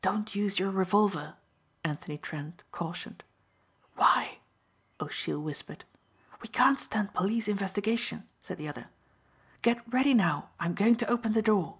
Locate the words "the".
8.58-8.66, 11.32-11.42